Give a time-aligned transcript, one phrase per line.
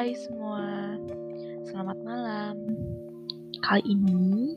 [0.00, 0.96] Hai semua,
[1.68, 2.56] selamat malam.
[3.60, 4.56] Kali ini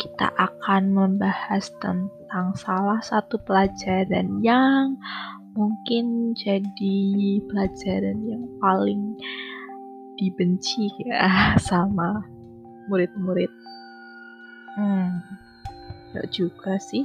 [0.00, 4.96] kita akan membahas tentang salah satu pelajaran yang
[5.52, 6.96] mungkin jadi
[7.52, 9.20] pelajaran yang paling
[10.16, 12.24] dibenci ya sama
[12.88, 13.52] murid-murid.
[14.80, 15.20] Hmm,
[16.16, 17.04] ya juga sih.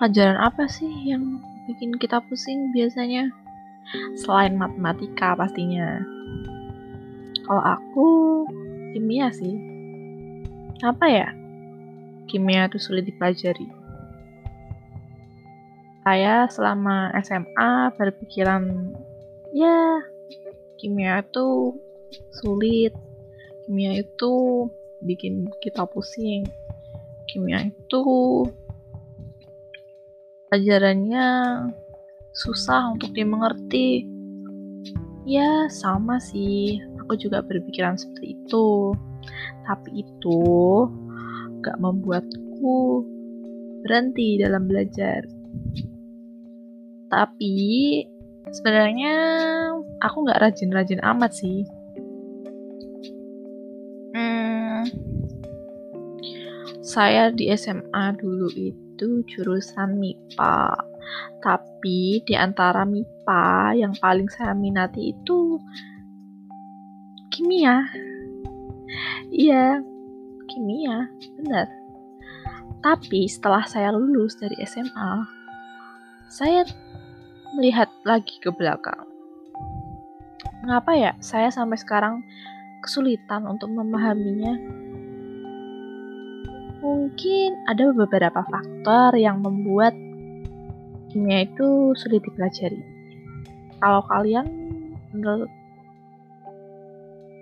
[0.00, 3.28] Pelajaran apa sih yang bikin kita pusing biasanya?
[4.18, 6.02] Selain matematika pastinya.
[7.46, 8.08] Kalau aku
[8.92, 9.54] kimia sih.
[10.82, 11.28] Apa ya?
[12.26, 13.70] Kimia itu sulit dipelajari.
[16.06, 18.94] Saya selama SMA berpikiran
[19.54, 20.02] ya
[20.78, 21.74] kimia itu
[22.30, 22.94] sulit.
[23.66, 24.32] Kimia itu
[25.02, 26.46] bikin kita pusing.
[27.26, 28.02] Kimia itu
[30.46, 31.26] pelajarannya
[32.36, 34.04] susah untuk dimengerti.
[35.24, 36.78] Ya, sama sih.
[37.02, 38.92] Aku juga berpikiran seperti itu.
[39.64, 40.40] Tapi itu
[41.64, 43.02] gak membuatku
[43.82, 45.24] berhenti dalam belajar.
[47.10, 47.54] Tapi
[48.52, 49.14] sebenarnya
[50.04, 51.66] aku gak rajin-rajin amat sih.
[54.16, 54.88] Hmm,
[56.80, 60.95] saya di SMA dulu itu jurusan MIPA
[61.40, 65.60] tapi di antara MIPA yang paling saya minati itu
[67.30, 67.84] kimia.
[69.28, 69.82] Iya,
[70.48, 71.66] kimia, benar.
[72.80, 75.12] Tapi setelah saya lulus dari SMA,
[76.30, 76.62] saya
[77.58, 79.04] melihat lagi ke belakang.
[80.62, 82.22] Mengapa ya saya sampai sekarang
[82.82, 84.54] kesulitan untuk memahaminya?
[86.82, 89.94] Mungkin ada beberapa faktor yang membuat
[91.16, 92.76] kimia itu sulit dipelajari.
[93.80, 94.44] Kalau kalian
[95.16, 95.48] menurut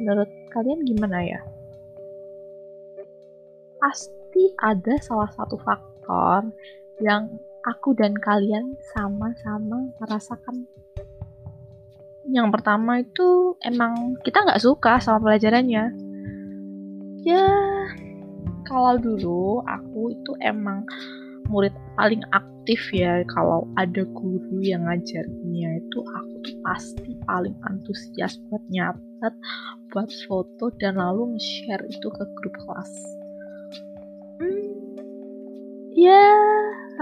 [0.00, 1.40] menurut kalian gimana ya?
[3.76, 6.48] Pasti ada salah satu faktor
[7.04, 7.28] yang
[7.60, 10.64] aku dan kalian sama-sama merasakan.
[12.24, 15.92] Yang pertama itu emang kita nggak suka sama pelajarannya.
[17.20, 17.52] Ya,
[18.64, 20.88] kalau dulu aku itu emang
[21.48, 23.24] murid paling aktif ya.
[23.32, 29.34] Kalau ada guru yang ngajarnya itu aku tuh pasti paling antusias buat nyatet,
[29.90, 32.92] buat foto dan lalu nge-share itu ke grup kelas.
[34.38, 34.70] Hmm,
[35.96, 36.24] ya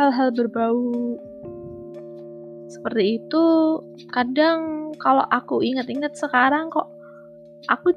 [0.00, 1.18] hal-hal berbau
[2.66, 3.44] seperti itu
[4.14, 6.88] kadang kalau aku inget-inget sekarang kok
[7.66, 7.92] aku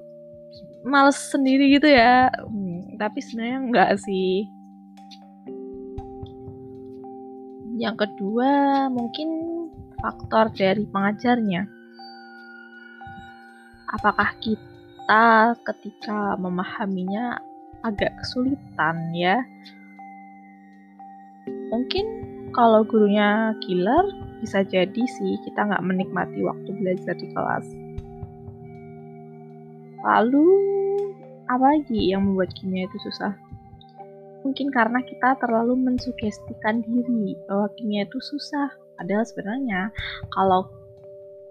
[0.83, 2.27] males sendiri gitu ya.
[2.33, 4.58] Hmm, tapi sebenarnya enggak sih
[7.79, 8.51] Yang kedua,
[8.91, 9.29] mungkin
[10.03, 11.63] faktor dari pengajarnya.
[13.95, 17.39] Apakah kita ketika memahaminya
[17.79, 19.39] agak kesulitan ya?
[21.71, 22.05] Mungkin
[22.51, 24.11] kalau gurunya killer,
[24.43, 27.65] bisa jadi sih kita nggak menikmati waktu belajar di kelas.
[30.03, 30.47] Lalu,
[31.47, 33.48] apa lagi yang membuat kimia itu susah?
[34.39, 38.71] Mungkin karena kita terlalu mensugestikan diri bahwa kimia itu susah.
[38.95, 39.91] Padahal sebenarnya
[40.31, 40.71] kalau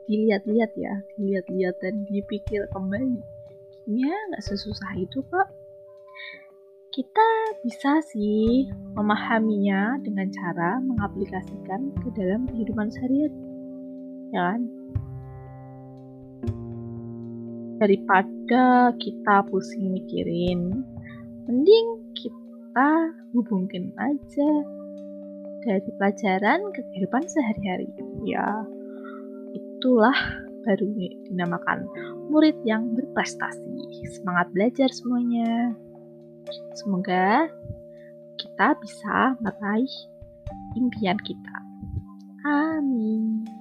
[0.09, 3.21] dilihat-lihat ya, dilihat-lihat dan dipikir kembali,
[3.85, 5.49] kimia nggak sesusah itu kok.
[6.89, 7.29] Kita
[7.63, 13.37] bisa sih memahaminya dengan cara mengaplikasikan ke dalam kehidupan sehari-hari.
[14.33, 14.61] Ya kan?
[17.79, 20.83] Daripada kita pusing mikirin,
[21.47, 21.87] mending
[22.19, 22.48] kita
[23.35, 24.51] hubungin aja
[25.65, 27.89] dari pelajaran ke kehidupan sehari-hari.
[28.25, 28.47] Ya,
[29.55, 30.17] itulah
[30.67, 30.87] baru
[31.29, 31.89] dinamakan
[32.29, 34.05] murid yang berprestasi.
[34.19, 35.73] Semangat belajar semuanya.
[36.77, 37.49] Semoga
[38.39, 39.95] kita bisa meraih
[40.79, 41.57] impian kita.
[42.47, 43.58] Amin.